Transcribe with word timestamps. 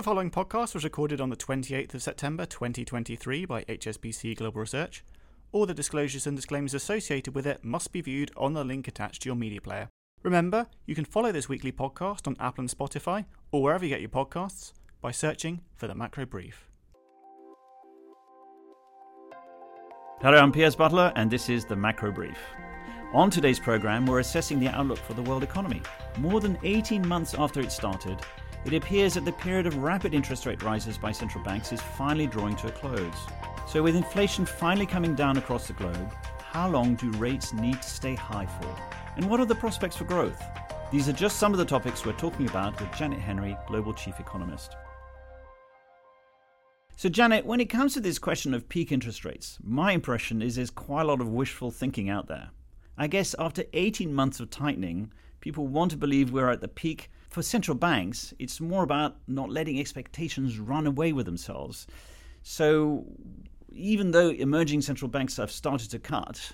The 0.00 0.04
following 0.04 0.30
podcast 0.30 0.72
was 0.72 0.82
recorded 0.82 1.20
on 1.20 1.28
the 1.28 1.36
28th 1.36 1.92
of 1.92 2.02
September 2.02 2.46
2023 2.46 3.44
by 3.44 3.64
HSBC 3.64 4.34
Global 4.34 4.62
Research. 4.62 5.04
All 5.52 5.66
the 5.66 5.74
disclosures 5.74 6.26
and 6.26 6.34
disclaimers 6.34 6.72
associated 6.72 7.34
with 7.34 7.46
it 7.46 7.62
must 7.62 7.92
be 7.92 8.00
viewed 8.00 8.30
on 8.34 8.54
the 8.54 8.64
link 8.64 8.88
attached 8.88 9.20
to 9.20 9.28
your 9.28 9.36
media 9.36 9.60
player. 9.60 9.90
Remember, 10.22 10.68
you 10.86 10.94
can 10.94 11.04
follow 11.04 11.32
this 11.32 11.50
weekly 11.50 11.70
podcast 11.70 12.26
on 12.26 12.34
Apple 12.40 12.62
and 12.62 12.70
Spotify 12.70 13.26
or 13.52 13.62
wherever 13.62 13.84
you 13.84 13.90
get 13.90 14.00
your 14.00 14.08
podcasts 14.08 14.72
by 15.02 15.10
searching 15.10 15.60
for 15.76 15.86
the 15.86 15.94
Macro 15.94 16.24
Brief. 16.24 16.70
Hello, 20.22 20.38
I'm 20.38 20.50
Piers 20.50 20.76
Butler, 20.76 21.12
and 21.14 21.30
this 21.30 21.50
is 21.50 21.66
the 21.66 21.76
Macro 21.76 22.10
Brief. 22.10 22.38
On 23.12 23.28
today's 23.28 23.58
program, 23.58 24.06
we're 24.06 24.20
assessing 24.20 24.60
the 24.60 24.68
outlook 24.68 25.00
for 25.00 25.12
the 25.12 25.22
world 25.22 25.42
economy. 25.42 25.82
More 26.16 26.40
than 26.40 26.56
18 26.62 27.06
months 27.06 27.34
after 27.34 27.60
it 27.60 27.70
started, 27.70 28.18
it 28.64 28.74
appears 28.74 29.14
that 29.14 29.24
the 29.24 29.32
period 29.32 29.66
of 29.66 29.76
rapid 29.76 30.14
interest 30.14 30.46
rate 30.46 30.62
rises 30.62 30.98
by 30.98 31.12
central 31.12 31.42
banks 31.42 31.72
is 31.72 31.80
finally 31.80 32.26
drawing 32.26 32.56
to 32.56 32.68
a 32.68 32.72
close. 32.72 33.14
So, 33.66 33.82
with 33.82 33.96
inflation 33.96 34.44
finally 34.44 34.86
coming 34.86 35.14
down 35.14 35.36
across 35.36 35.66
the 35.66 35.72
globe, 35.74 36.12
how 36.38 36.68
long 36.68 36.96
do 36.96 37.10
rates 37.12 37.52
need 37.52 37.80
to 37.80 37.88
stay 37.88 38.14
high 38.14 38.46
for? 38.46 38.76
And 39.16 39.30
what 39.30 39.40
are 39.40 39.46
the 39.46 39.54
prospects 39.54 39.96
for 39.96 40.04
growth? 40.04 40.42
These 40.90 41.08
are 41.08 41.12
just 41.12 41.38
some 41.38 41.52
of 41.52 41.58
the 41.58 41.64
topics 41.64 42.04
we're 42.04 42.12
talking 42.14 42.48
about 42.48 42.80
with 42.80 42.92
Janet 42.92 43.20
Henry, 43.20 43.56
Global 43.68 43.94
Chief 43.94 44.18
Economist. 44.18 44.74
So, 46.96 47.08
Janet, 47.08 47.46
when 47.46 47.60
it 47.60 47.70
comes 47.70 47.94
to 47.94 48.00
this 48.00 48.18
question 48.18 48.52
of 48.52 48.68
peak 48.68 48.92
interest 48.92 49.24
rates, 49.24 49.58
my 49.62 49.92
impression 49.92 50.42
is 50.42 50.56
there's 50.56 50.68
quite 50.68 51.02
a 51.02 51.06
lot 51.06 51.20
of 51.20 51.28
wishful 51.28 51.70
thinking 51.70 52.10
out 52.10 52.26
there. 52.26 52.50
I 52.98 53.06
guess 53.06 53.34
after 53.38 53.64
18 53.72 54.12
months 54.12 54.40
of 54.40 54.50
tightening, 54.50 55.12
people 55.40 55.66
want 55.66 55.92
to 55.92 55.96
believe 55.96 56.30
we're 56.30 56.50
at 56.50 56.60
the 56.60 56.68
peak. 56.68 57.10
For 57.30 57.42
central 57.42 57.76
banks, 57.76 58.34
it's 58.40 58.60
more 58.60 58.82
about 58.82 59.16
not 59.28 59.50
letting 59.50 59.78
expectations 59.78 60.58
run 60.58 60.84
away 60.84 61.12
with 61.12 61.26
themselves. 61.26 61.86
So, 62.42 63.06
even 63.72 64.10
though 64.10 64.30
emerging 64.30 64.82
central 64.82 65.08
banks 65.08 65.36
have 65.36 65.52
started 65.52 65.92
to 65.92 66.00
cut, 66.00 66.52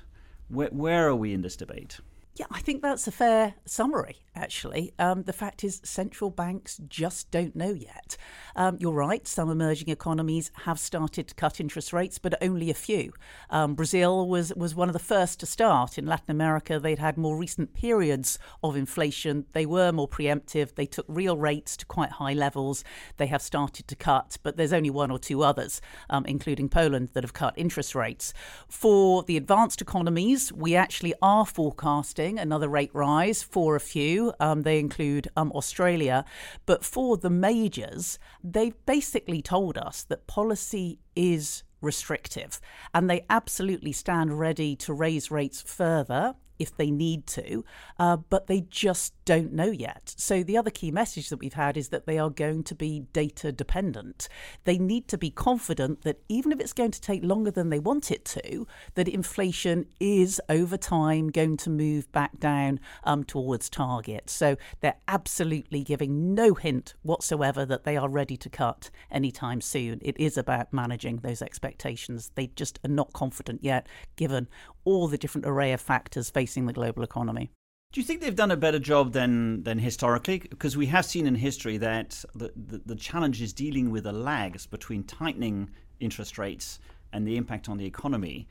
where, 0.49 0.69
where 0.69 1.09
are 1.09 1.17
we 1.17 1.33
in 1.33 1.41
this 1.41 1.57
debate? 1.57 1.99
Yeah, 2.39 2.45
I 2.51 2.61
think 2.61 2.83
that's 2.83 3.07
a 3.09 3.13
fair 3.13 3.55
summary, 3.65 4.19
actually. 4.35 4.93
Um, 4.99 5.23
the 5.23 5.33
fact 5.33 5.65
is, 5.65 5.81
central 5.85 6.29
banks 6.29 6.79
just 6.87 7.31
don't 7.31 7.57
know 7.57 7.71
yet. 7.71 8.19
Um, 8.55 8.77
you're 8.79 8.93
right, 8.93 9.27
some 9.27 9.49
emerging 9.51 9.89
economies 9.89 10.51
have 10.65 10.79
started 10.79 11.29
to 11.29 11.35
cut 11.35 11.61
interest 11.61 11.95
rates, 11.95 12.19
but 12.19 12.35
only 12.43 12.69
a 12.69 12.75
few. 12.75 13.15
Um, 13.49 13.75
Brazil 13.75 14.29
was, 14.29 14.53
was 14.55 14.75
one 14.75 14.91
of 14.91 14.93
the 14.93 14.99
first 14.99 15.41
to 15.41 15.47
start. 15.47 15.97
In 15.97 16.05
Latin 16.05 16.31
America, 16.31 16.79
they'd 16.79 16.99
had 16.99 17.17
more 17.17 17.39
recent 17.39 17.73
periods 17.73 18.39
of 18.63 18.77
inflation. 18.77 19.47
They 19.53 19.65
were 19.65 19.91
more 19.91 20.09
preemptive. 20.09 20.75
They 20.75 20.87
took 20.87 21.07
real 21.09 21.39
rates 21.39 21.75
to 21.79 21.87
quite 21.87 22.13
high 22.13 22.35
levels. 22.35 22.85
They 23.17 23.29
have 23.29 23.41
started 23.41 23.89
to 23.89 23.97
cut, 23.97 24.37
but 24.43 24.59
there's 24.59 24.75
only 24.75 24.91
one 24.91 25.11
or 25.11 25.19
two 25.19 25.43
others, 25.43 25.81
um, 26.11 26.27
including 26.27 26.69
Poland, 26.69 27.11
that 27.15 27.25
have 27.25 27.33
cut 27.33 27.55
interest 27.57 27.95
rates. 27.95 28.35
For 28.69 29.23
the 29.23 29.39
advanced 29.39 29.81
economies, 29.81 30.53
we 30.53 30.77
actually 30.77 31.15
are 31.23 31.47
forecasting 31.47 32.26
another 32.35 32.69
rate 32.69 32.91
rise 32.93 33.43
for 33.43 33.77
a 33.77 33.81
few. 33.81 34.33
Um, 34.41 34.63
they 34.63 34.79
include 34.79 35.29
um, 35.37 35.53
Australia. 35.53 36.25
But 36.67 36.85
for 36.85 37.17
the 37.17 37.31
majors, 37.31 38.19
they've 38.43 38.77
basically 38.87 39.41
told 39.41 39.79
us 39.79 40.03
that 40.05 40.27
policy 40.27 40.99
is 41.15 41.63
restrictive 41.81 42.61
and 42.93 43.09
they 43.09 43.25
absolutely 43.31 43.93
stand 43.93 44.39
ready 44.39 44.75
to 44.77 44.93
raise 44.93 45.31
rates 45.31 45.63
further 45.63 46.35
if 46.59 46.77
they 46.77 46.91
need 46.91 47.27
to, 47.27 47.65
uh, 47.99 48.17
but 48.17 48.47
they 48.47 48.63
just 48.63 49.13
don't 49.27 49.53
know 49.53 49.71
yet. 49.71 50.15
So, 50.17 50.43
the 50.43 50.57
other 50.57 50.71
key 50.71 50.91
message 50.91 51.29
that 51.29 51.39
we've 51.39 51.53
had 51.53 51.77
is 51.77 51.89
that 51.91 52.07
they 52.07 52.17
are 52.17 52.31
going 52.31 52.63
to 52.63 52.75
be 52.75 53.01
data 53.13 53.51
dependent. 53.51 54.29
They 54.65 54.79
need 54.79 55.09
to 55.09 55.19
be 55.19 55.31
confident 55.31 56.03
that 56.03 56.23
even 56.29 56.53
if 56.53 56.61
it's 56.61 56.73
going 56.73 56.93
to 56.93 57.01
take 57.01 57.25
longer 57.25 57.51
than 57.51 57.69
they 57.69 57.81
want 57.81 58.11
it 58.13 58.25
to, 58.27 58.67
that 58.95 59.09
inflation 59.09 59.87
is 59.99 60.41
over 60.49 60.77
time 60.77 61.29
going 61.31 61.57
to 61.59 61.71
move 61.71 62.11
back 62.13 62.39
down 62.39 62.79
um, 63.03 63.25
towards 63.25 63.69
target. 63.69 64.31
So, 64.31 64.57
they're 64.81 65.01
absolutely 65.09 65.83
giving 65.83 66.33
no 66.33 66.55
hint 66.55 66.95
whatsoever 67.03 67.67
that 67.67 67.83
they 67.83 67.97
are 67.97 68.09
ready 68.09 68.37
to 68.37 68.49
cut 68.49 68.91
anytime 69.11 69.61
soon. 69.61 69.99
It 70.03 70.19
is 70.21 70.39
about 70.39 70.73
managing 70.73 71.19
those 71.19 71.43
expectations. 71.43 72.31
They 72.37 72.47
just 72.47 72.79
are 72.85 72.89
not 72.89 73.13
confident 73.13 73.65
yet, 73.65 73.89
given 74.15 74.47
all 74.85 75.09
the 75.09 75.19
different 75.19 75.49
array 75.49 75.73
of 75.73 75.81
factors 75.81 76.31
facing 76.31 76.67
the 76.67 76.73
global 76.73 77.03
economy. 77.03 77.51
Do 77.97 78.01
you 78.01 78.07
think 78.07 78.21
they've 78.21 78.37
done 78.37 78.51
a 78.51 78.59
better 78.59 78.79
job 78.79 79.13
than 79.15 79.63
than 79.63 79.79
historically? 79.79 80.41
Because 80.41 80.77
we 80.77 80.85
have 80.85 81.07
seen 81.07 81.27
in 81.27 81.35
history 81.35 81.79
that 81.79 82.23
the, 82.35 82.53
the, 82.55 82.83
the 82.85 82.95
challenge 82.95 83.41
is 83.41 83.55
dealing 83.55 83.91
with 83.91 84.05
the 84.05 84.13
lags 84.13 84.67
between 84.67 85.03
tightening 85.05 85.71
interest 85.99 86.37
rates 86.37 86.79
and 87.15 87.27
the 87.27 87.39
impact 87.39 87.71
on 87.71 87.79
the 87.79 87.87
economy. 87.87 88.49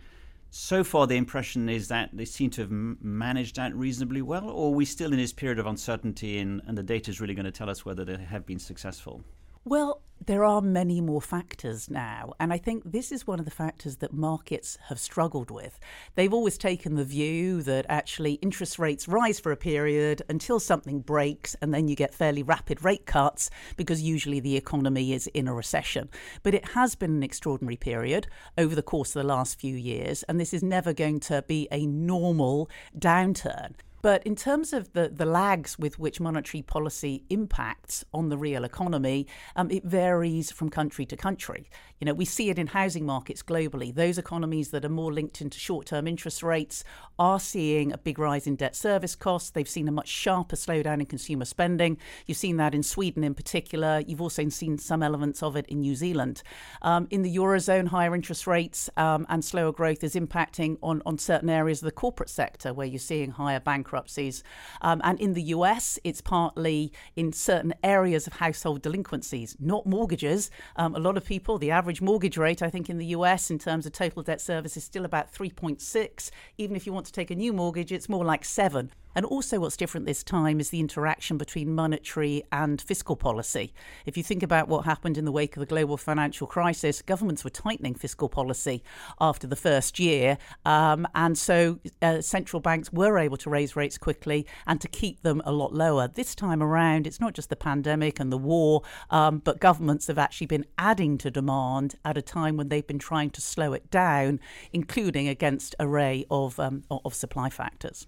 So 0.49 0.83
far, 0.83 1.05
the 1.05 1.17
impression 1.17 1.69
is 1.69 1.89
that 1.89 2.09
they 2.11 2.25
seem 2.25 2.49
to 2.51 2.61
have 2.61 2.71
managed 2.71 3.57
that 3.57 3.75
reasonably 3.75 4.23
well, 4.23 4.49
or 4.49 4.71
are 4.71 4.75
we 4.75 4.83
still 4.83 5.13
in 5.13 5.19
this 5.19 5.31
period 5.31 5.59
of 5.59 5.67
uncertainty 5.67 6.39
and, 6.39 6.63
and 6.65 6.75
the 6.75 6.81
data 6.81 7.11
is 7.11 7.21
really 7.21 7.35
going 7.35 7.45
to 7.45 7.51
tell 7.51 7.69
us 7.69 7.85
whether 7.85 8.03
they 8.03 8.17
have 8.17 8.47
been 8.47 8.57
successful? 8.57 9.23
Well, 9.67 10.03
there 10.23 10.43
are 10.43 10.61
many 10.61 11.01
more 11.01 11.23
factors 11.23 11.89
now, 11.89 12.33
and 12.39 12.53
I 12.53 12.59
think 12.59 12.83
this 12.85 13.11
is 13.11 13.25
one 13.25 13.39
of 13.39 13.45
the 13.45 13.51
factors 13.51 13.95
that 13.95 14.13
markets 14.13 14.77
have 14.89 14.99
struggled 14.99 15.49
with. 15.49 15.79
They've 16.13 16.35
always 16.35 16.59
taken 16.59 16.93
the 16.93 17.03
view 17.03 17.63
that 17.63 17.87
actually 17.89 18.33
interest 18.43 18.77
rates 18.77 19.07
rise 19.07 19.39
for 19.39 19.51
a 19.51 19.57
period 19.57 20.21
until 20.29 20.59
something 20.59 20.99
breaks, 20.99 21.55
and 21.63 21.73
then 21.73 21.87
you 21.87 21.95
get 21.95 22.13
fairly 22.13 22.43
rapid 22.43 22.83
rate 22.83 23.07
cuts 23.07 23.49
because 23.75 24.03
usually 24.03 24.39
the 24.39 24.55
economy 24.55 25.13
is 25.13 25.25
in 25.33 25.47
a 25.47 25.53
recession. 25.55 26.09
But 26.43 26.53
it 26.53 26.69
has 26.75 26.93
been 26.93 27.15
an 27.15 27.23
extraordinary 27.23 27.77
period 27.77 28.27
over 28.59 28.75
the 28.75 28.83
course 28.83 29.15
of 29.15 29.23
the 29.23 29.27
last 29.27 29.59
few 29.59 29.75
years, 29.75 30.21
and 30.29 30.39
this 30.39 30.53
is 30.53 30.61
never 30.61 30.93
going 30.93 31.21
to 31.21 31.41
be 31.41 31.67
a 31.71 31.87
normal 31.87 32.69
downturn. 32.99 33.73
But 34.05 34.21
in 34.21 34.35
terms 34.35 34.71
of 34.71 34.93
the, 34.93 35.09
the 35.09 35.25
lags 35.25 35.79
with 35.79 35.97
which 35.97 36.19
monetary 36.19 36.61
policy 36.61 37.23
impacts 37.31 38.05
on 38.13 38.29
the 38.29 38.37
real 38.37 38.63
economy, 38.63 39.25
um, 39.55 39.71
it 39.71 39.83
varies 39.83 40.51
from 40.51 40.69
country 40.69 41.07
to 41.07 41.17
country. 41.17 41.71
You 41.99 42.05
know, 42.05 42.13
we 42.13 42.25
see 42.25 42.51
it 42.51 42.59
in 42.59 42.67
housing 42.67 43.03
markets 43.03 43.41
globally. 43.41 43.91
Those 43.91 44.19
economies 44.19 44.69
that 44.69 44.85
are 44.85 44.89
more 44.89 45.11
linked 45.11 45.41
into 45.41 45.57
short 45.57 45.87
term 45.87 46.07
interest 46.07 46.43
rates 46.43 46.83
are 47.17 47.39
seeing 47.39 47.91
a 47.91 47.97
big 47.97 48.19
rise 48.19 48.45
in 48.45 48.55
debt 48.55 48.75
service 48.75 49.15
costs. 49.15 49.49
They've 49.49 49.67
seen 49.67 49.87
a 49.87 49.91
much 49.91 50.09
sharper 50.09 50.55
slowdown 50.55 50.99
in 50.99 51.07
consumer 51.07 51.45
spending. 51.45 51.97
You've 52.27 52.37
seen 52.37 52.57
that 52.57 52.75
in 52.75 52.83
Sweden 52.83 53.23
in 53.23 53.33
particular. 53.33 54.03
You've 54.05 54.21
also 54.21 54.47
seen 54.49 54.77
some 54.77 55.01
elements 55.01 55.41
of 55.41 55.55
it 55.55 55.65
in 55.65 55.79
New 55.79 55.95
Zealand. 55.95 56.43
Um, 56.83 57.07
in 57.09 57.23
the 57.23 57.35
Eurozone, 57.37 57.87
higher 57.87 58.13
interest 58.13 58.45
rates 58.45 58.87
um, 58.97 59.25
and 59.29 59.43
slower 59.43 59.71
growth 59.71 60.03
is 60.03 60.13
impacting 60.13 60.77
on, 60.83 61.01
on 61.07 61.17
certain 61.17 61.49
areas 61.49 61.81
of 61.81 61.85
the 61.85 61.91
corporate 61.91 62.29
sector 62.29 62.71
where 62.71 62.85
you're 62.85 62.99
seeing 62.99 63.31
higher 63.31 63.59
bankruptcies 63.59 63.94
bankruptcies. 63.95 64.43
Um, 64.81 65.01
and 65.03 65.19
in 65.19 65.33
the 65.33 65.43
US, 65.55 65.97
it's 66.03 66.21
partly 66.21 66.91
in 67.15 67.31
certain 67.31 67.73
areas 67.83 68.27
of 68.27 68.33
household 68.33 68.81
delinquencies, 68.81 69.55
not 69.59 69.85
mortgages. 69.85 70.51
Um, 70.75 70.95
a 70.95 70.99
lot 70.99 71.17
of 71.17 71.25
people, 71.25 71.57
the 71.57 71.71
average 71.71 72.01
mortgage 72.01 72.37
rate, 72.37 72.61
I 72.61 72.69
think, 72.69 72.89
in 72.89 72.97
the 72.97 73.07
US 73.17 73.49
in 73.49 73.57
terms 73.59 73.85
of 73.85 73.93
total 73.93 74.21
debt 74.21 74.41
service 74.41 74.75
is 74.75 74.83
still 74.83 75.05
about 75.05 75.33
3.6. 75.33 76.29
Even 76.57 76.75
if 76.75 76.85
you 76.85 76.93
want 76.93 77.05
to 77.05 77.13
take 77.13 77.31
a 77.31 77.35
new 77.35 77.53
mortgage, 77.53 77.91
it's 77.91 78.09
more 78.09 78.25
like 78.25 78.43
seven. 78.43 78.91
And 79.15 79.25
also, 79.25 79.59
what's 79.59 79.77
different 79.77 80.05
this 80.05 80.23
time 80.23 80.59
is 80.59 80.69
the 80.69 80.81
interaction 80.81 81.37
between 81.37 81.73
monetary 81.73 82.43
and 82.51 82.81
fiscal 82.81 83.15
policy. 83.15 83.73
If 84.05 84.17
you 84.17 84.23
think 84.23 84.43
about 84.43 84.67
what 84.67 84.83
happened 84.83 85.17
in 85.17 85.23
the 85.23 85.31
wake 85.31 85.55
of 85.55 85.61
the 85.61 85.65
global 85.65 85.95
financial 85.95 86.47
crisis, 86.47 87.01
governments 87.01 87.45
were 87.45 87.49
tightening 87.49 87.95
fiscal 87.95 88.27
policy 88.27 88.83
after 89.21 89.47
the 89.47 89.55
first 89.55 89.99
year. 89.99 90.37
Um, 90.65 91.07
and 91.15 91.37
so 91.37 91.79
uh, 92.01 92.19
central 92.19 92.59
banks 92.59 92.91
were 92.91 93.17
able 93.17 93.37
to 93.37 93.49
raise 93.49 93.77
rates 93.77 93.97
quickly 93.97 94.45
and 94.67 94.81
to 94.81 94.89
keep 94.89 95.21
them 95.21 95.41
a 95.45 95.51
lot 95.53 95.73
lower. 95.73 96.09
This 96.09 96.35
time 96.35 96.61
around, 96.61 97.07
it's 97.07 97.21
not 97.21 97.33
just 97.33 97.49
the 97.49 97.55
pandemic 97.55 98.19
and 98.19 98.31
the 98.31 98.37
war, 98.37 98.81
um, 99.09 99.39
but 99.39 99.59
governments 99.59 100.07
have 100.07 100.17
actually 100.17 100.47
been 100.47 100.65
adding 100.77 101.17
to 101.19 101.31
demand 101.31 101.95
at 102.03 102.17
a 102.17 102.21
time 102.21 102.57
when 102.57 102.67
they've 102.67 102.85
been 102.85 102.99
trying 102.99 103.29
to 103.29 103.41
slow 103.41 103.71
it 103.71 103.89
down, 103.89 104.41
including 104.73 105.29
against 105.29 105.73
array 105.79 106.25
of, 106.29 106.59
um, 106.59 106.83
of 106.89 107.13
supply 107.13 107.49
factors. 107.49 108.07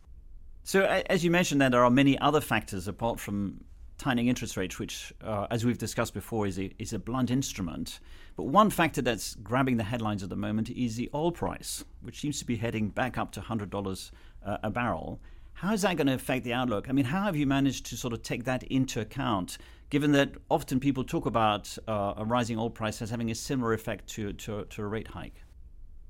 So, 0.67 0.83
as 0.83 1.23
you 1.23 1.31
mentioned, 1.31 1.61
then 1.61 1.71
there 1.71 1.85
are 1.85 1.89
many 1.89 2.19
other 2.19 2.41
factors 2.41 2.89
apart 2.89 3.21
from 3.21 3.63
tightening 3.97 4.27
interest 4.27 4.57
rates, 4.57 4.77
which, 4.77 5.13
uh, 5.23 5.47
as 5.49 5.63
we've 5.63 5.77
discussed 5.77 6.13
before, 6.13 6.45
is 6.45 6.59
a, 6.59 6.73
is 6.77 6.91
a 6.91 6.99
blunt 6.99 7.31
instrument. 7.31 8.01
But 8.35 8.47
one 8.47 8.69
factor 8.69 9.01
that's 9.01 9.35
grabbing 9.35 9.77
the 9.77 9.85
headlines 9.85 10.23
at 10.23 10.29
the 10.29 10.35
moment 10.35 10.69
is 10.69 10.97
the 10.97 11.09
oil 11.13 11.31
price, 11.31 11.85
which 12.01 12.19
seems 12.19 12.37
to 12.39 12.45
be 12.45 12.57
heading 12.57 12.89
back 12.89 13.17
up 13.17 13.31
to 13.31 13.39
$100 13.39 14.11
uh, 14.45 14.57
a 14.61 14.69
barrel. 14.69 15.21
How 15.53 15.71
is 15.71 15.83
that 15.83 15.95
going 15.95 16.07
to 16.07 16.15
affect 16.15 16.43
the 16.43 16.51
outlook? 16.51 16.89
I 16.89 16.91
mean, 16.91 17.05
how 17.05 17.23
have 17.23 17.37
you 17.37 17.47
managed 17.47 17.85
to 17.85 17.95
sort 17.95 18.11
of 18.11 18.21
take 18.21 18.43
that 18.43 18.63
into 18.63 18.99
account, 18.99 19.59
given 19.89 20.11
that 20.11 20.33
often 20.51 20.81
people 20.81 21.05
talk 21.05 21.27
about 21.27 21.77
uh, 21.87 22.15
a 22.17 22.25
rising 22.25 22.59
oil 22.59 22.69
price 22.69 23.01
as 23.01 23.09
having 23.09 23.31
a 23.31 23.35
similar 23.35 23.71
effect 23.71 24.07
to, 24.15 24.33
to, 24.33 24.65
to 24.65 24.81
a 24.81 24.85
rate 24.85 25.07
hike? 25.07 25.45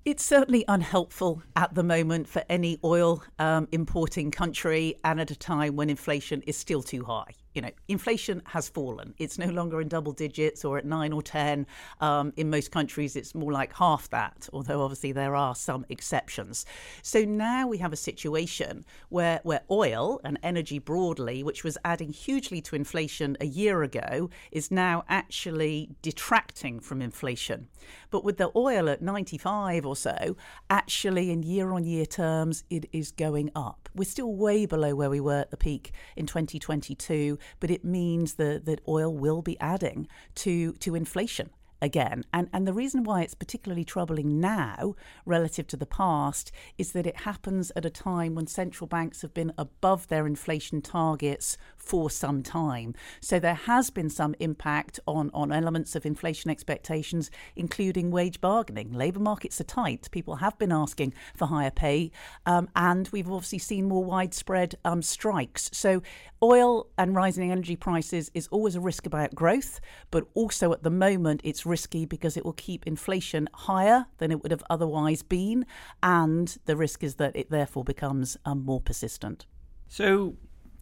It's 0.08 0.24
certainly 0.24 0.64
unhelpful 0.70 1.44
at 1.58 1.76
the 1.76 1.84
moment 1.84 2.30
for 2.30 2.42
any 2.48 2.80
oil 2.82 3.22
um, 3.40 3.68
importing 3.74 4.32
country 4.32 4.96
and 5.04 5.20
at 5.20 5.32
a 5.32 5.36
time 5.36 5.76
when 5.76 5.90
inflation 5.90 6.42
is 6.44 6.56
still 6.56 6.82
too 6.82 7.04
high 7.04 7.34
you 7.58 7.62
know, 7.62 7.72
inflation 7.88 8.44
has 8.46 8.70
fallen. 8.70 9.16
It's 9.18 9.40
no 9.40 9.48
longer 9.48 9.82
in 9.82 9.88
double 9.88 10.12
digits 10.12 10.64
or 10.64 10.78
at 10.78 10.86
nine 10.86 11.12
or 11.12 11.24
10. 11.24 11.66
Um, 12.02 12.32
in 12.38 12.52
most 12.52 12.70
countries, 12.70 13.16
it's 13.16 13.34
more 13.34 13.52
like 13.52 13.74
half 13.74 14.12
that, 14.12 14.48
although 14.54 14.84
obviously 14.84 15.12
there 15.12 15.36
are 15.36 15.56
some 15.56 15.84
exceptions. 15.90 16.68
So 17.02 17.26
now 17.26 17.68
we 17.68 17.80
have 17.80 17.92
a 17.92 17.96
situation 17.96 18.86
where, 19.10 19.40
where 19.42 19.62
oil 19.72 20.22
and 20.24 20.38
energy 20.44 20.78
broadly, 20.78 21.42
which 21.42 21.64
was 21.64 21.80
adding 21.84 22.14
hugely 22.14 22.62
to 22.62 22.76
inflation 22.76 23.36
a 23.42 23.48
year 23.48 23.82
ago, 23.82 24.30
is 24.52 24.70
now 24.70 25.04
actually 25.10 25.90
detracting 26.04 26.80
from 26.80 27.02
inflation. 27.02 27.70
But 28.12 28.24
with 28.24 28.38
the 28.38 28.52
oil 28.56 28.88
at 28.88 29.02
95 29.02 29.84
or 29.84 29.96
so, 29.96 30.38
actually 30.70 31.32
in 31.32 31.42
year 31.42 31.72
on 31.72 31.86
year 31.86 32.06
terms, 32.06 32.66
it 32.70 32.86
is 32.92 33.12
going 33.12 33.50
up. 33.56 33.90
We're 33.96 34.04
still 34.04 34.36
way 34.36 34.68
below 34.68 34.94
where 34.94 35.10
we 35.10 35.20
were 35.20 35.40
at 35.40 35.50
the 35.50 35.58
peak 35.58 35.92
in 36.16 36.28
2022 36.28 37.40
but 37.60 37.70
it 37.72 37.84
means 37.84 38.36
that, 38.36 38.66
that 38.66 38.82
oil 38.88 39.14
will 39.14 39.42
be 39.42 39.60
adding 39.60 40.08
to, 40.36 40.74
to 40.74 40.96
inflation 40.96 41.50
again. 41.82 42.24
And, 42.34 42.50
and 42.54 42.68
the 42.68 42.74
reason 42.74 43.04
why 43.04 43.22
it's 43.22 43.36
particularly 43.36 43.86
troubling 43.86 44.40
now 44.40 44.96
relative 45.26 45.68
to 45.68 45.78
the 45.78 45.86
past 45.86 46.52
is 46.78 46.92
that 46.94 47.08
it 47.08 47.22
happens 47.22 47.72
at 47.76 47.86
a 47.86 47.90
time 47.90 48.36
when 48.36 48.48
central 48.48 48.88
banks 48.88 49.22
have 49.22 49.34
been 49.34 49.54
above 49.58 50.08
their 50.08 50.26
inflation 50.26 50.82
targets 50.82 51.58
for 51.76 52.10
some 52.10 52.42
time. 52.42 52.96
So 53.22 53.40
there 53.40 53.54
has 53.54 53.90
been 53.90 54.10
some 54.10 54.36
impact 54.40 55.00
on, 55.06 55.30
on 55.34 55.52
elements 55.52 55.96
of 55.96 56.06
inflation 56.06 56.50
expectations, 56.50 57.30
including 57.56 58.12
wage 58.12 58.42
bargaining. 58.42 58.92
Labour 58.94 59.20
markets 59.20 59.62
are 59.62 59.66
tight. 59.66 60.10
People 60.12 60.38
have 60.38 60.58
been 60.58 60.72
asking 60.72 61.14
for 61.36 61.46
higher 61.46 61.72
pay. 61.72 62.12
Um, 62.46 62.70
and 62.76 63.08
we've 63.10 63.30
obviously 63.30 63.60
seen 63.60 63.88
more 63.88 64.04
widespread 64.04 64.76
um, 64.84 65.02
strikes. 65.02 65.70
So 65.74 66.02
oil 66.42 66.88
and 66.98 67.16
rising 67.16 67.52
energy 67.52 67.76
prices 67.76 68.32
is 68.34 68.48
always 68.48 68.76
a 68.76 68.82
risk 68.82 69.06
about 69.06 69.36
growth, 69.36 69.80
but 70.12 70.26
also 70.34 70.74
at 70.74 70.84
the 70.84 70.90
moment 70.90 71.42
it's 71.44 71.66
risky 71.68 72.06
because 72.06 72.38
it 72.38 72.46
will 72.46 72.54
keep 72.54 72.88
inflation 72.88 73.48
higher 73.54 74.08
than 74.18 74.32
it 74.32 74.42
would 74.42 74.52
have 74.52 74.64
otherwise 74.70 75.22
been, 75.22 75.66
and 76.02 76.58
the 76.66 76.76
risk 76.76 77.04
is 77.04 77.16
that 77.16 77.36
it 77.36 77.50
therefore 77.50 77.84
becomes 77.84 78.38
um, 78.46 78.64
more 78.66 78.82
persistent. 78.82 79.46
So, 79.88 80.36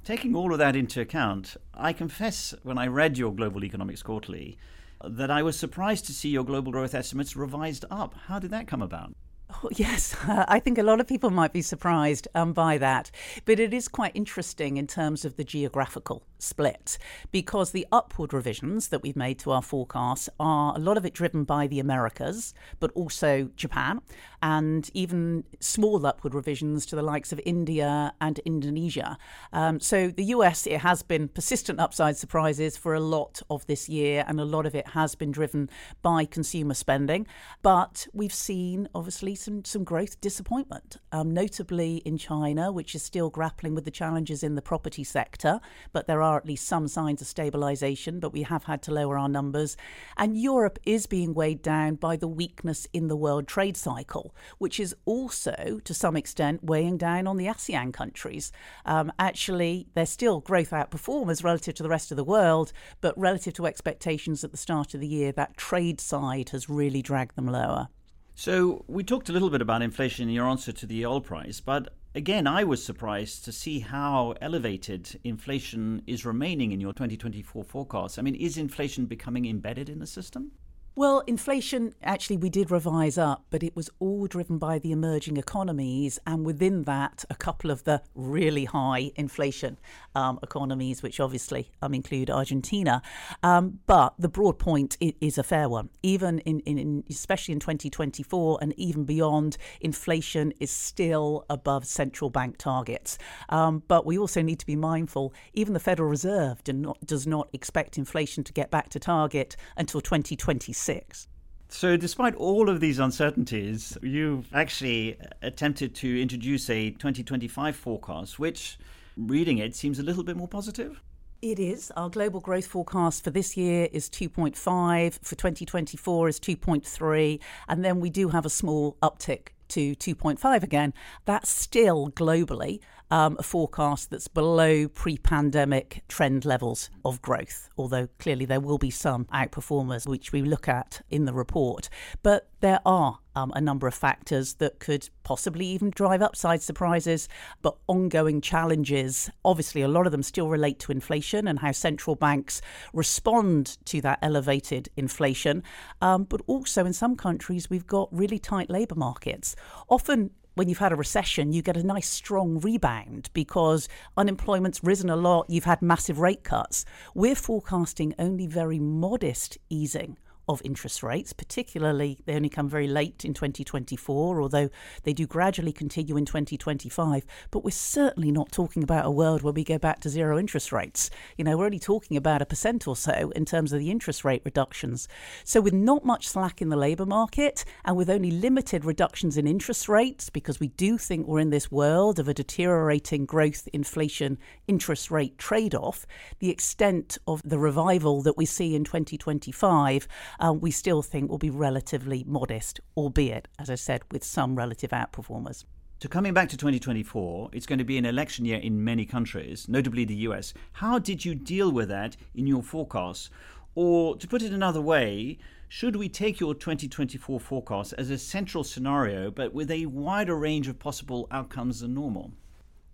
taking 0.04 0.36
all 0.36 0.54
of 0.54 0.60
that 0.60 0.76
into 0.76 1.02
account, 1.02 1.58
I 1.74 1.94
confess 1.94 2.54
when 2.64 2.78
I 2.78 2.88
read 2.88 3.18
your 3.18 3.34
Global 3.34 3.64
Economics 3.64 4.02
Quarterly 4.02 4.58
that 5.04 5.30
I 5.30 5.44
was 5.44 5.58
surprised 5.58 6.06
to 6.06 6.14
see 6.14 6.30
your 6.30 6.44
global 6.44 6.72
growth 6.72 6.96
estimates 6.96 7.36
revised 7.36 7.86
up. 7.92 8.16
How 8.28 8.40
did 8.40 8.52
that 8.52 8.68
come 8.68 8.82
about? 8.82 9.14
Oh, 9.50 9.70
yes, 9.76 10.16
uh, 10.28 10.46
I 10.48 10.60
think 10.60 10.78
a 10.78 10.84
lot 10.84 11.00
of 11.00 11.08
people 11.08 11.30
might 11.30 11.54
be 11.54 11.62
surprised 11.62 12.28
um, 12.34 12.54
by 12.54 12.78
that. 12.80 13.12
But 13.46 13.60
it 13.60 13.74
is 13.74 13.88
quite 13.88 14.12
interesting 14.16 14.78
in 14.78 14.88
terms 14.88 15.24
of 15.24 15.38
the 15.38 15.44
geographical 15.44 16.24
split 16.40 16.98
because 17.32 17.72
the 17.72 17.88
upward 17.92 18.34
revisions 18.34 18.90
that 18.90 19.02
we've 19.02 19.16
made 19.16 19.40
to 19.40 19.52
our 19.52 19.62
forecasts 19.62 20.30
are 20.40 20.76
a 20.76 20.80
lot 20.80 20.98
of 20.98 21.06
it 21.06 21.14
driven 21.14 21.44
by 21.44 21.68
the 21.68 21.80
Americas, 21.80 22.54
but 22.80 22.92
also 22.94 23.50
Japan, 23.56 24.02
and 24.46 24.92
even 24.94 25.44
small 25.60 26.06
upward 26.06 26.36
revisions 26.36 26.86
to 26.86 26.96
the 26.96 27.02
likes 27.02 27.32
of 27.32 27.42
India 27.48 28.14
and 28.22 28.38
Indonesia. 28.46 29.18
Um, 29.52 29.80
so 29.80 30.10
the 30.10 30.26
US, 30.26 30.68
it 30.68 30.82
has 30.82 31.02
been 31.02 31.30
persistent 31.30 31.80
upside 31.80 32.16
surprises 32.16 32.78
for 32.78 32.94
a 32.94 33.00
lot 33.00 33.42
of 33.50 33.66
this 33.66 33.90
year, 33.90 34.24
and 34.28 34.40
a 34.40 34.46
lot 34.46 34.68
of 34.68 34.76
it 34.76 34.90
has 34.90 35.16
been 35.16 35.32
driven 35.32 35.68
by 36.04 36.26
consumer 36.26 36.76
spending. 36.76 37.26
But 37.64 38.06
we've 38.14 38.32
seen, 38.32 38.88
obviously, 38.94 39.34
some, 39.34 39.66
some 39.66 39.84
growth 39.84 40.22
disappointment, 40.22 40.98
um, 41.12 41.34
notably 41.34 41.98
in 42.06 42.20
China, 42.20 42.72
which 42.72 42.94
is 42.94 43.02
still 43.02 43.32
grappling 43.32 43.74
with 43.74 43.86
the 43.86 43.90
challenges 43.90 44.44
in 44.44 44.54
the 44.54 44.62
property 44.62 45.04
sector, 45.04 45.60
but 45.92 46.06
there 46.06 46.22
are 46.22 46.38
at 46.38 46.46
least 46.46 46.68
some 46.68 46.88
signs 46.88 47.20
of 47.20 47.28
stabilisation, 47.28 48.20
but 48.20 48.32
we 48.32 48.44
have 48.44 48.66
had 48.66 48.84
to 48.84 48.94
lower 48.94 49.18
our 49.18 49.28
numbers. 49.28 49.76
And 50.18 50.40
Europe 50.40 50.78
is 50.86 51.08
being 51.08 51.34
weighed 51.34 51.64
down 51.64 51.96
by 51.96 52.16
the 52.16 52.28
weakness 52.28 52.86
in 52.94 53.08
the 53.08 53.16
world 53.16 53.48
trade 53.48 53.76
cycle, 53.76 54.35
which 54.58 54.80
is 54.80 54.96
also, 55.06 55.80
to 55.84 55.94
some 55.94 56.16
extent, 56.16 56.64
weighing 56.64 56.98
down 56.98 57.28
on 57.28 57.38
the 57.38 57.46
ASEAN 57.46 57.94
countries. 57.94 58.52
Um, 58.86 59.12
actually, 59.20 59.88
they're 59.94 60.06
still 60.06 60.40
growth 60.40 60.72
outperformers 60.72 61.44
relative 61.44 61.76
to 61.76 61.84
the 61.84 61.90
rest 61.90 62.12
of 62.12 62.18
the 62.18 62.24
world, 62.24 62.72
but 63.02 63.18
relative 63.18 63.54
to 63.56 63.66
expectations 63.66 64.44
at 64.44 64.52
the 64.52 64.58
start 64.58 64.94
of 64.94 65.00
the 65.00 65.08
year, 65.08 65.32
that 65.34 65.58
trade 65.58 66.00
side 66.00 66.50
has 66.50 66.70
really 66.70 67.02
dragged 67.02 67.36
them 67.36 67.48
lower. 67.48 67.88
So, 68.34 68.84
we 68.88 69.04
talked 69.04 69.30
a 69.30 69.34
little 69.34 69.50
bit 69.50 69.62
about 69.62 69.82
inflation 69.82 70.28
in 70.28 70.36
your 70.36 70.48
answer 70.48 70.72
to 70.74 70.86
the 70.86 71.06
oil 71.06 71.22
price, 71.22 71.62
but 71.62 71.94
again, 72.16 72.48
I 72.48 72.64
was 72.64 72.84
surprised 72.84 73.46
to 73.46 73.52
see 73.52 73.80
how 73.80 74.36
elevated 74.42 75.20
inflation 75.24 76.02
is 76.08 76.26
remaining 76.26 76.72
in 76.72 76.82
your 76.82 76.94
2024 76.94 77.64
forecast. 77.64 78.18
I 78.18 78.22
mean, 78.22 78.36
is 78.36 78.58
inflation 78.58 79.06
becoming 79.06 79.46
embedded 79.46 79.90
in 79.90 80.00
the 80.00 80.08
system? 80.08 80.52
Well, 80.98 81.24
inflation 81.28 81.94
actually 82.02 82.38
we 82.38 82.50
did 82.50 82.72
revise 82.72 83.18
up, 83.18 83.44
but 83.50 83.64
it 83.64 83.76
was 83.76 83.90
all 84.00 84.28
driven 84.28 84.58
by 84.58 84.80
the 84.80 84.94
emerging 84.94 85.36
economies, 85.36 86.20
and 86.26 86.46
within 86.46 86.84
that, 86.84 87.26
a 87.30 87.36
couple 87.36 87.70
of 87.70 87.84
the 87.84 88.02
really 88.16 88.64
high 88.64 89.12
inflation 89.18 89.78
um, 90.16 90.40
economies, 90.42 91.04
which 91.04 91.20
obviously 91.20 91.70
um, 91.82 91.94
include 91.94 92.30
Argentina. 92.30 93.02
Um, 93.44 93.80
but 93.88 94.14
the 94.18 94.30
broad 94.30 94.58
point 94.58 94.96
is 95.02 95.38
a 95.38 95.44
fair 95.44 95.68
one. 95.68 95.90
Even 96.02 96.40
in, 96.40 96.62
in, 96.62 97.04
especially 97.10 97.52
in 97.52 97.60
2024 97.60 98.60
and 98.62 98.74
even 98.78 99.04
beyond, 99.04 99.58
inflation 99.82 100.54
is 100.62 100.72
still 100.72 101.46
above 101.50 101.86
central 101.86 102.30
bank 102.30 102.58
targets. 102.58 103.18
Um, 103.50 103.84
but 103.90 104.06
we 104.06 104.18
also 104.18 104.42
need 104.42 104.60
to 104.60 104.66
be 104.66 104.78
mindful. 104.78 105.34
Even 105.54 105.74
the 105.74 105.82
Federal 105.82 106.10
Reserve 106.10 106.64
do 106.64 106.72
not, 106.72 107.06
does 107.06 107.28
not 107.28 107.50
expect 107.52 107.98
inflation 107.98 108.46
to 108.46 108.54
get 108.54 108.72
back 108.72 108.88
to 108.92 109.00
target 109.00 109.58
until 109.76 110.00
2026 110.00 110.85
six. 110.86 111.28
So, 111.68 111.98
despite 111.98 112.36
all 112.36 112.70
of 112.70 112.80
these 112.80 113.00
uncertainties, 113.00 113.98
you've 114.02 114.48
actually 114.54 115.18
attempted 115.42 115.96
to 115.96 116.22
introduce 116.22 116.70
a 116.70 116.92
2025 116.92 117.76
forecast, 117.76 118.38
which, 118.38 118.78
reading 119.18 119.58
it, 119.58 119.76
seems 119.76 119.98
a 120.00 120.04
little 120.04 120.24
bit 120.24 120.38
more 120.38 120.48
positive. 120.48 121.02
It 121.42 121.60
is. 121.60 121.92
Our 121.98 122.10
global 122.10 122.40
growth 122.40 122.68
forecast 122.68 123.24
for 123.24 123.32
this 123.32 123.58
year 123.58 123.90
is 123.92 124.10
2.5, 124.10 125.20
for 125.22 125.36
2024 125.36 126.30
is 126.30 126.40
2.3, 126.40 127.40
and 127.68 127.84
then 127.84 128.00
we 128.00 128.10
do 128.10 128.30
have 128.30 128.46
a 128.46 128.50
small 128.50 128.98
uptick 129.02 129.50
to 129.70 129.96
2.5 129.96 130.64
again. 130.64 130.94
That's 131.26 131.50
still 131.50 132.10
globally 132.12 132.80
um, 133.12 133.36
a 133.40 133.44
forecast 133.44 134.10
that's 134.10 134.28
below 134.28 134.88
pre 134.88 135.18
pandemic 135.18 136.04
trend 136.08 136.46
levels 136.46 136.90
of 137.04 137.22
growth, 137.22 137.70
although 137.78 138.08
clearly 138.20 138.46
there 138.46 138.60
will 138.60 138.78
be 138.78 138.90
some 138.90 139.26
outperformers, 139.26 140.08
which 140.08 140.32
we 140.32 140.42
look 140.42 140.68
at 140.68 141.02
in 141.10 141.26
the 141.26 141.34
report. 141.34 141.90
But 142.24 142.50
there 142.62 142.80
are 142.86 143.20
um, 143.36 143.52
a 143.56 143.62
number 143.62 143.88
of 143.88 143.94
factors 143.94 144.56
that 144.56 144.80
could 144.80 145.10
possibly 145.24 145.66
even 145.66 145.90
drive 145.90 146.22
upside 146.22 146.62
surprises, 146.62 147.28
but 147.62 147.78
ongoing 147.88 148.42
challenges. 148.42 149.30
Obviously, 149.44 149.82
a 149.82 149.88
lot 149.88 150.06
of 150.06 150.12
them 150.12 150.24
still 150.24 150.50
relate 150.50 150.80
to 150.80 150.92
inflation 150.92 151.48
and 151.48 151.60
how 151.60 151.72
central 151.72 152.16
banks 152.16 152.62
respond 152.94 153.78
to 153.86 154.02
that 154.02 154.20
elevated 154.22 154.90
inflation. 154.96 155.64
Um, 156.02 156.24
but 156.24 156.42
also, 156.48 156.86
in 156.86 156.94
some 156.94 157.16
countries, 157.16 157.70
we've 157.70 157.88
got 157.88 158.10
really 158.12 158.40
tight 158.40 158.70
labour 158.70 158.96
markets. 158.96 159.56
Often, 159.90 160.32
when 160.56 160.70
you've 160.70 160.78
had 160.78 160.94
a 160.94 160.96
recession, 160.96 161.52
you 161.52 161.62
get 161.62 161.76
a 161.76 161.84
nice 161.84 162.08
strong 162.08 162.60
rebound 162.60 163.30
because 163.34 163.90
unemployment's 164.16 164.84
risen 164.84 165.10
a 165.10 165.16
lot, 165.16 165.50
you've 165.50 165.66
had 165.66 165.82
massive 165.82 166.20
rate 166.20 166.44
cuts. 166.44 166.86
We're 167.14 167.36
forecasting 167.36 168.16
only 168.18 168.48
very 168.48 168.80
modest 168.80 169.58
easing 169.70 170.18
of 170.48 170.62
interest 170.64 171.04
rates, 171.04 171.34
particularly 171.34 172.20
they 172.26 172.36
only 172.36 172.50
come 172.50 172.70
very 172.70 172.88
late 172.88 173.26
in 173.26 173.34
2024, 173.34 174.42
although 174.42 174.70
they 175.04 175.14
do 175.14 175.26
gradually 175.26 175.72
continue 175.72 176.18
in 176.18 176.26
2025. 176.26 177.26
But 177.52 177.64
we're 177.64 177.72
certainly 177.72 178.32
not 178.32 178.52
talking 178.52 178.84
about 178.84 179.06
a 179.06 179.12
world 179.12 179.42
where 179.42 179.54
we 179.54 179.64
go 179.64 179.78
back 179.78 180.02
to 180.02 180.10
zero 180.10 180.38
interest 180.38 180.72
rates. 180.72 181.10
You 181.38 181.44
know, 181.44 181.58
we're 181.58 181.66
only 181.66 181.80
talking 181.80 182.18
about 182.18 182.42
a 182.42 182.46
percent 182.46 182.88
or 182.88 182.96
so 182.96 183.32
in 183.36 183.46
terms 183.46 183.74
of 183.74 183.80
the 183.80 183.92
interest 183.92 184.24
rate 184.24 184.42
reductions. 184.46 185.08
So, 185.44 185.62
with 185.62 185.74
not 185.74 186.06
much 186.06 186.28
slack 186.28 186.62
in 186.62 186.70
the 186.70 186.76
labour 186.76 187.06
market 187.06 187.66
and 187.84 187.98
with 187.98 188.10
only 188.10 188.32
limited 188.32 188.86
reductions 188.86 189.38
in 189.38 189.48
interest 189.48 189.90
rates, 189.90 190.30
because 190.30 190.60
we 190.60 190.68
do 190.70 190.98
think 190.98 191.28
we're 191.28 191.40
in 191.40 191.50
this 191.50 191.72
world 191.72 192.20
of 192.20 192.28
a 192.28 192.34
deteriorating 192.34 193.26
growth, 193.26 193.68
inflation, 193.74 194.38
interest 194.68 195.10
rate 195.10 195.38
trade 195.38 195.74
off, 195.74 196.06
the 196.40 196.50
extent 196.50 197.18
of 197.28 197.42
the 197.44 197.58
revival 197.58 198.22
that 198.22 198.38
we 198.38 198.46
see 198.46 198.76
in 198.76 198.84
2025 198.84 200.08
um, 200.40 200.60
we 200.60 200.72
still 200.72 201.02
think 201.02 201.30
will 201.30 201.38
be 201.38 201.50
relatively 201.50 202.24
modest, 202.28 202.80
albeit, 202.98 203.48
as 203.60 203.70
I 203.70 203.76
said, 203.76 204.02
with 204.12 204.24
some 204.24 204.56
relative 204.56 204.92
outperformers. 204.92 205.66
So, 206.02 206.10
coming 206.10 206.34
back 206.34 206.50
to 206.50 206.58
2024, 206.58 207.52
it's 207.54 207.66
going 207.66 207.80
to 207.80 207.86
be 207.86 207.98
an 207.98 208.06
election 208.06 208.44
year 208.46 208.60
in 208.60 208.84
many 208.84 209.06
countries, 209.06 209.68
notably 209.70 210.04
the 210.04 210.16
US. 210.28 210.54
How 210.74 211.00
did 211.00 211.24
you 211.24 211.36
deal 211.36 211.72
with 211.72 211.88
that 211.90 212.18
in 212.34 212.48
your 212.48 212.62
forecasts? 212.62 213.30
Or, 213.76 214.18
to 214.18 214.28
put 214.28 214.42
it 214.42 214.52
another 214.52 214.82
way, 214.82 215.38
should 215.68 215.96
we 215.96 216.10
take 216.10 216.40
your 216.40 216.54
2024 216.54 217.40
forecast 217.40 217.94
as 217.98 218.10
a 218.10 218.18
central 218.18 218.64
scenario, 218.64 219.32
but 219.32 219.54
with 219.54 219.72
a 219.72 219.86
wider 219.88 220.36
range 220.36 220.68
of 220.68 220.80
possible 220.80 221.28
outcomes 221.32 221.80
than 221.80 221.94
normal? 221.94 222.32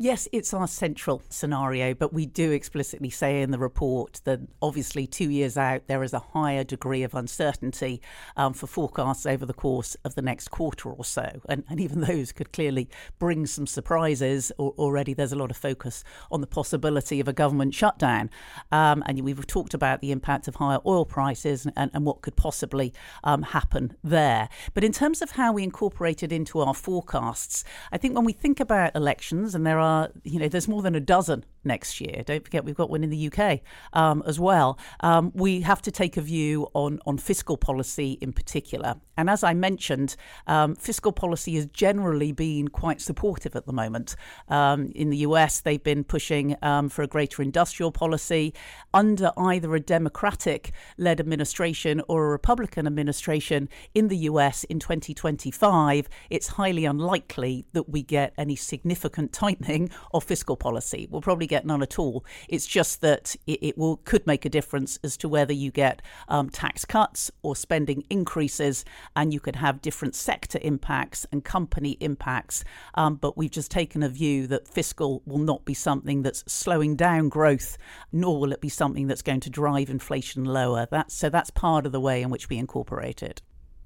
Yes, 0.03 0.27
it's 0.31 0.51
our 0.51 0.67
central 0.67 1.21
scenario, 1.29 1.93
but 1.93 2.11
we 2.11 2.25
do 2.25 2.49
explicitly 2.49 3.11
say 3.11 3.43
in 3.43 3.51
the 3.51 3.59
report 3.59 4.19
that 4.23 4.39
obviously 4.59 5.05
two 5.05 5.29
years 5.29 5.57
out, 5.57 5.83
there 5.85 6.01
is 6.01 6.11
a 6.11 6.17
higher 6.17 6.63
degree 6.63 7.03
of 7.03 7.13
uncertainty 7.13 8.01
um, 8.35 8.53
for 8.53 8.65
forecasts 8.65 9.27
over 9.27 9.45
the 9.45 9.53
course 9.53 9.95
of 10.03 10.15
the 10.15 10.23
next 10.23 10.47
quarter 10.49 10.89
or 10.89 11.05
so. 11.05 11.41
And, 11.47 11.63
and 11.69 11.79
even 11.79 12.01
those 12.01 12.31
could 12.31 12.51
clearly 12.51 12.89
bring 13.19 13.45
some 13.45 13.67
surprises. 13.67 14.51
Already 14.57 15.13
there's 15.13 15.33
a 15.33 15.35
lot 15.35 15.51
of 15.51 15.57
focus 15.57 16.03
on 16.31 16.41
the 16.41 16.47
possibility 16.47 17.19
of 17.19 17.27
a 17.27 17.33
government 17.33 17.75
shutdown. 17.75 18.31
Um, 18.71 19.03
and 19.05 19.21
we've 19.21 19.45
talked 19.45 19.75
about 19.75 20.01
the 20.01 20.11
impact 20.11 20.47
of 20.47 20.55
higher 20.55 20.79
oil 20.83 21.05
prices 21.05 21.67
and, 21.75 21.91
and 21.93 22.05
what 22.05 22.21
could 22.21 22.35
possibly 22.35 22.91
um, 23.23 23.43
happen 23.43 23.95
there. 24.03 24.49
But 24.73 24.83
in 24.83 24.93
terms 24.93 25.21
of 25.21 25.29
how 25.29 25.53
we 25.53 25.61
incorporate 25.61 26.23
it 26.23 26.31
into 26.31 26.59
our 26.59 26.73
forecasts, 26.73 27.63
I 27.91 27.99
think 27.99 28.15
when 28.15 28.25
we 28.25 28.33
think 28.33 28.59
about 28.59 28.95
elections, 28.95 29.53
and 29.53 29.63
there 29.63 29.77
are 29.77 29.90
uh, 29.91 30.07
you 30.23 30.39
know, 30.39 30.47
there's 30.47 30.67
more 30.67 30.81
than 30.81 30.95
a 30.95 30.99
dozen 30.99 31.43
next 31.63 32.01
year. 32.01 32.23
Don't 32.25 32.43
forget, 32.43 32.63
we've 32.65 32.75
got 32.75 32.89
one 32.89 33.03
in 33.03 33.09
the 33.09 33.31
UK 33.31 33.59
um, 33.93 34.23
as 34.25 34.39
well. 34.39 34.79
Um, 35.01 35.31
we 35.35 35.61
have 35.61 35.81
to 35.83 35.91
take 35.91 36.17
a 36.17 36.21
view 36.21 36.67
on, 36.73 36.99
on 37.05 37.17
fiscal 37.17 37.57
policy 37.57 38.17
in 38.21 38.33
particular. 38.33 38.95
And 39.17 39.29
as 39.29 39.43
I 39.43 39.53
mentioned, 39.53 40.15
um, 40.47 40.75
fiscal 40.75 41.11
policy 41.11 41.55
has 41.55 41.67
generally 41.67 42.31
been 42.31 42.69
quite 42.69 43.01
supportive 43.01 43.55
at 43.55 43.65
the 43.65 43.73
moment. 43.73 44.15
Um, 44.47 44.91
in 44.95 45.09
the 45.09 45.17
US, 45.17 45.61
they've 45.61 45.83
been 45.83 46.03
pushing 46.03 46.55
um, 46.61 46.89
for 46.89 47.03
a 47.03 47.07
greater 47.07 47.41
industrial 47.41 47.91
policy. 47.91 48.53
Under 48.93 49.31
either 49.37 49.75
a 49.75 49.79
Democratic 49.79 50.71
led 50.97 51.19
administration 51.19 52.01
or 52.07 52.25
a 52.25 52.29
Republican 52.29 52.87
administration 52.87 53.69
in 53.93 54.07
the 54.07 54.17
US 54.31 54.63
in 54.65 54.79
2025, 54.79 56.09
it's 56.29 56.47
highly 56.47 56.85
unlikely 56.85 57.65
that 57.73 57.89
we 57.89 58.01
get 58.01 58.33
any 58.37 58.55
significant 58.55 59.31
tightening 59.33 59.70
of 60.13 60.23
fiscal 60.23 60.55
policy. 60.55 61.07
We'll 61.09 61.21
probably 61.21 61.47
get 61.47 61.65
none 61.65 61.81
at 61.81 61.97
all. 61.99 62.25
It's 62.49 62.65
just 62.65 63.01
that 63.01 63.35
it, 63.47 63.59
it 63.61 63.77
will 63.77 63.97
could 63.97 64.25
make 64.27 64.45
a 64.45 64.49
difference 64.49 64.99
as 65.03 65.17
to 65.17 65.29
whether 65.29 65.53
you 65.53 65.71
get 65.71 66.01
um, 66.27 66.49
tax 66.49 66.85
cuts 66.85 67.31
or 67.41 67.55
spending 67.55 68.03
increases, 68.09 68.85
and 69.15 69.33
you 69.33 69.39
could 69.39 69.55
have 69.55 69.81
different 69.81 70.15
sector 70.15 70.59
impacts 70.61 71.25
and 71.31 71.43
company 71.43 71.97
impacts. 71.99 72.63
Um, 72.95 73.15
but 73.15 73.37
we've 73.37 73.51
just 73.51 73.71
taken 73.71 74.03
a 74.03 74.09
view 74.09 74.47
that 74.47 74.67
fiscal 74.67 75.21
will 75.25 75.37
not 75.37 75.65
be 75.65 75.73
something 75.73 76.21
that's 76.21 76.43
slowing 76.51 76.95
down 76.95 77.29
growth, 77.29 77.77
nor 78.11 78.39
will 78.39 78.51
it 78.51 78.61
be 78.61 78.69
something 78.69 79.07
that's 79.07 79.21
going 79.21 79.39
to 79.41 79.49
drive 79.49 79.89
inflation 79.89 80.45
lower. 80.45 80.87
That's 80.89 81.13
so 81.13 81.29
that's 81.29 81.49
part 81.49 81.85
of 81.85 81.91
the 81.91 81.99
way 81.99 82.21
in 82.21 82.29
which 82.29 82.49
we 82.49 82.57
incorporate 82.57 83.23
it. 83.23 83.41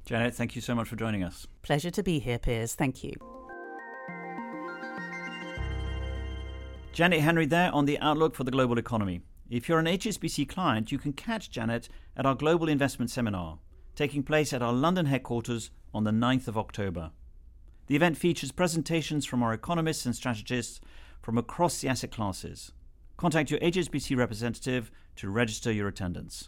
Janet, 0.06 0.36
thank 0.36 0.56
you 0.56 0.62
so 0.62 0.76
much 0.76 0.88
for 0.88 0.96
joining 0.96 1.24
us. 1.24 1.48
Pleasure 1.64 1.92
to 1.92 2.04
be 2.04 2.20
here, 2.20 2.38
Piers. 2.38 2.76
Thank 2.76 3.04
you. 3.04 3.14
Janet 6.96 7.20
Henry 7.20 7.46
there 7.46 7.76
on 7.76 7.84
the 7.84 8.00
outlook 8.00 8.36
for 8.36 8.46
the 8.46 8.52
global 8.52 8.78
economy. 8.78 9.20
If 9.50 9.68
you're 9.68 9.80
an 9.80 9.86
HSBC 9.86 10.48
client, 10.48 10.94
you 10.94 10.98
can 10.98 11.12
catch 11.12 11.52
Janet 11.52 11.90
at 12.16 12.26
our 12.26 12.36
Global 12.36 12.70
Investment 12.70 13.12
Seminar, 13.12 13.60
taking 13.98 14.24
place 14.24 14.54
at 14.54 14.62
our 14.62 14.72
London 14.72 15.08
headquarters 15.08 15.72
on 15.94 16.06
the 16.06 16.12
9th 16.12 16.48
of 16.48 16.58
October. 16.58 17.12
The 17.88 17.98
event 17.98 18.16
features 18.18 18.54
presentations 18.54 19.26
from 19.26 19.44
our 19.44 19.52
economists 19.52 20.06
and 20.06 20.16
strategists 20.16 20.80
from 21.22 21.38
across 21.38 21.82
the 21.82 21.90
asset 21.90 22.12
classes. 22.12 22.72
Contact 23.18 23.52
your 23.52 23.60
HSBC 23.60 24.16
representative 24.16 24.90
to 25.18 25.30
register 25.30 25.74
your 25.74 25.90
attendance. 25.90 26.48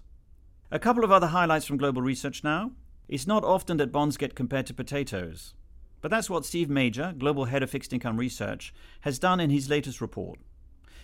A 0.71 0.79
couple 0.79 1.03
of 1.03 1.11
other 1.11 1.27
highlights 1.27 1.65
from 1.65 1.75
global 1.75 2.01
research 2.01 2.41
now. 2.41 2.71
It's 3.09 3.27
not 3.27 3.43
often 3.43 3.75
that 3.77 3.91
bonds 3.91 4.15
get 4.15 4.33
compared 4.33 4.67
to 4.67 4.73
potatoes. 4.73 5.55
But 6.01 6.11
that's 6.11 6.29
what 6.29 6.45
Steve 6.45 6.69
Major, 6.69 7.13
Global 7.17 7.45
Head 7.45 7.63
of 7.63 7.69
Fixed 7.69 7.93
Income 7.93 8.17
Research, 8.17 8.73
has 9.01 9.19
done 9.19 9.39
in 9.39 9.49
his 9.49 9.69
latest 9.69 9.99
report. 9.99 10.39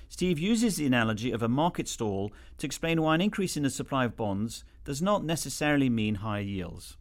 Steve 0.10 0.38
uses 0.38 0.76
the 0.76 0.86
analogy 0.86 1.32
of 1.32 1.42
a 1.42 1.48
market 1.48 1.88
stall 1.88 2.32
to 2.60 2.68
explain 2.68 3.02
why 3.02 3.16
an 3.16 3.22
increase 3.22 3.58
in 3.58 3.64
the 3.64 3.70
supply 3.70 4.06
of 4.06 4.16
bonds 4.16 4.64
does 4.84 5.02
not 5.02 5.24
necessarily 5.24 5.90
mean 5.90 6.16
higher 6.16 6.42
yields. 6.42 6.98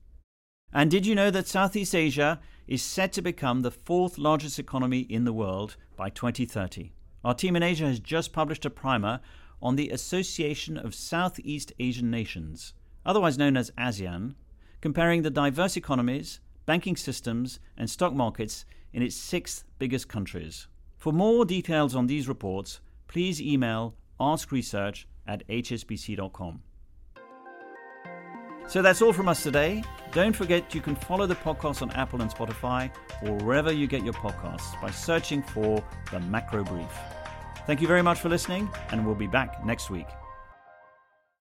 And 0.72 0.90
did 0.90 1.06
you 1.06 1.14
know 1.14 1.30
that 1.30 1.46
Southeast 1.46 1.94
Asia 1.94 2.40
is 2.66 2.82
set 2.82 3.12
to 3.12 3.22
become 3.22 3.60
the 3.60 3.70
fourth 3.70 4.16
largest 4.16 4.58
economy 4.58 5.00
in 5.00 5.24
the 5.24 5.32
world 5.32 5.76
by 5.96 6.08
2030? 6.08 6.92
Our 7.22 7.34
team 7.34 7.54
in 7.56 7.62
Asia 7.62 7.86
has 7.86 8.00
just 8.00 8.32
published 8.32 8.64
a 8.64 8.70
primer 8.70 9.20
on 9.60 9.76
the 9.76 9.90
Association 9.90 10.78
of 10.78 10.94
Southeast 10.94 11.72
Asian 11.78 12.10
Nations, 12.10 12.72
otherwise 13.04 13.36
known 13.36 13.56
as 13.56 13.70
ASEAN, 13.72 14.34
comparing 14.80 15.22
the 15.22 15.30
diverse 15.30 15.76
economies 15.76 16.40
banking 16.66 16.96
systems, 16.96 17.60
and 17.76 17.88
stock 17.88 18.14
markets 18.14 18.64
in 18.92 19.02
its 19.02 19.16
six 19.16 19.64
biggest 19.78 20.08
countries. 20.08 20.68
For 20.96 21.12
more 21.12 21.44
details 21.44 21.94
on 21.94 22.06
these 22.06 22.28
reports, 22.28 22.80
please 23.08 23.40
email 23.40 23.94
askresearch 24.20 25.04
at 25.26 25.46
hsbc.com. 25.48 26.62
So 28.68 28.80
that's 28.80 29.02
all 29.02 29.12
from 29.12 29.28
us 29.28 29.42
today. 29.42 29.82
Don't 30.12 30.34
forget 30.34 30.74
you 30.74 30.80
can 30.80 30.94
follow 30.94 31.26
the 31.26 31.34
podcast 31.34 31.82
on 31.82 31.90
Apple 31.90 32.22
and 32.22 32.30
Spotify 32.30 32.90
or 33.22 33.36
wherever 33.44 33.72
you 33.72 33.86
get 33.86 34.04
your 34.04 34.14
podcasts 34.14 34.80
by 34.80 34.90
searching 34.90 35.42
for 35.42 35.82
the 36.10 36.20
Macro 36.20 36.62
Brief. 36.62 36.92
Thank 37.66 37.80
you 37.80 37.88
very 37.88 38.02
much 38.02 38.18
for 38.18 38.28
listening, 38.28 38.68
and 38.90 39.04
we'll 39.04 39.14
be 39.14 39.26
back 39.26 39.64
next 39.64 39.90
week. 39.90 40.06